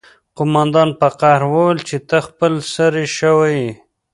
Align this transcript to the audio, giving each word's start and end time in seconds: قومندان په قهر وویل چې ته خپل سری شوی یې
قومندان 0.37 0.89
په 0.99 1.07
قهر 1.19 1.41
وویل 1.53 1.79
چې 1.87 1.97
ته 2.09 2.17
خپل 2.27 2.53
سری 2.73 3.05
شوی 3.17 3.53
یې 3.63 3.71